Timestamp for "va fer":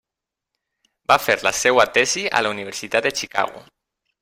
1.11-1.35